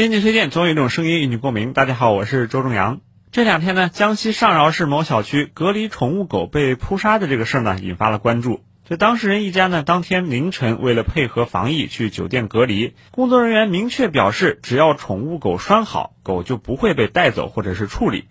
[0.00, 1.74] 编辑推荐，总有一种声音引起共鸣。
[1.74, 3.02] 大家好，我是周正阳。
[3.32, 8.64] 这两天呢，江西上饶市某小区隔离宠物狗被扑杀的这个事儿呢，引发了关注。
[8.88, 18.24] 这当事人一家呢，当天凌晨为了配合防疫去酒店隔离，工作人员明确表示，只要宠物狗拴好，狗就不会被带走或者是处理。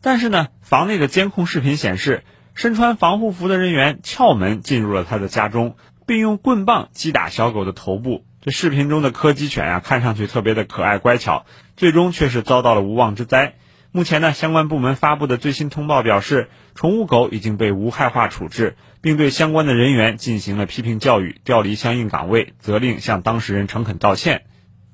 [0.00, 2.24] 但是呢，房内的监控视频显示，
[2.56, 8.24] 身穿防护服的人员撬门进入了他的家中，并用棍棒击打小狗的头部。
[8.44, 11.46] 这视频中的柯基犬啊，看上去特别的可爱乖巧，
[11.76, 13.54] 最终却是遭到了无妄之灾。
[13.92, 24.42] 目前呢，相关部门发布的最新通报表示，宠物狗已经被无害化处置，并对相关的人员进行了批评教育，调离相应岗位，责令向当事人诚恳道歉。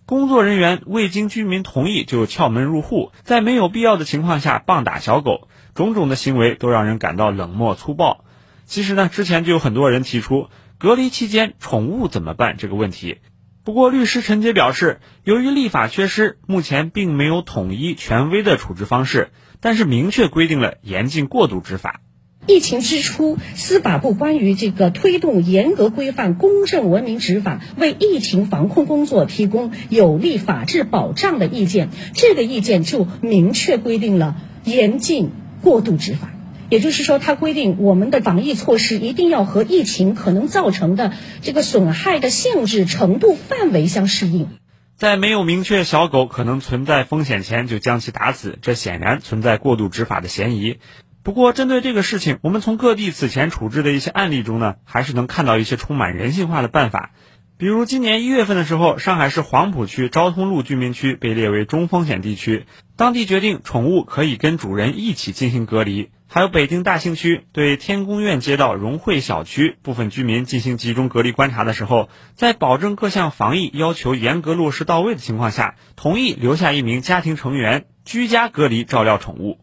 [0.05, 8.27] 工作人员未经居民同意就撬门入户，在没有必要的情况下棒打小狗，种种的行为都让人感到冷漠粗暴。
[8.67, 13.21] 其实呢，之前就有很多人提出隔离期间宠物怎么办这个问题。
[13.69, 19.29] 不过，律师陈杰表示，由于立法缺失，目前并没有统一权威的处置方式，
[19.61, 22.01] 但是明确规定了严禁过度执法。
[22.47, 35.29] 疫情之初，司法部关于这个推动严格规范、公正文明执法，为疫情防控工作提供有力法治保障的意见，这个意见就明确规定了严禁
[35.61, 36.31] 过度执法。
[36.69, 44.49] 也就是说，它规定我们的防疫措施一定要和疫情可能造成的这个损害的性质、程度、范围相适应。
[44.97, 50.79] 在没有明确小狗可能存在风险前就将其打死，这显然存在过度执法的嫌疑。
[51.23, 57.11] 不过，针对这个事情，我们从各地此前处置的一些案例中呢，还是能看到一些充满人性化的办法。
[57.59, 66.11] 比如今年一月份的时候，上海市黄浦区昭通路居民区被列为中风险地区，当地决定宠物可以跟主人一起进行隔离。
[66.31, 79.59] 还有北京大兴区对天宫苑街道融汇小区部分居民进行集中隔离观察的时候，在保证各项防疫要求严格落实到位的情况下，同意留下一名家庭成员居家隔离照料宠物。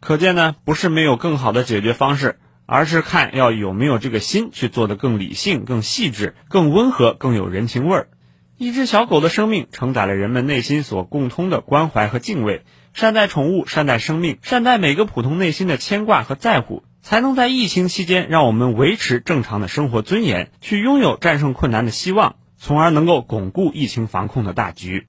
[0.00, 8.08] 可见呢，不是没有更好的解决方式，而是看要有没有这个心去做的更理性、更细致、更温和、更有人情味儿。
[8.58, 12.64] 一只小狗的生命承载了人们内心所共通的关怀和敬畏。
[12.94, 25.06] 善待宠物，善待生命，善待每个普通内心的牵挂和在乎，才能在疫情期间让我们维持正常的生活尊严，去拥有战胜困难的希望，从而能够巩固疫情防控的大局。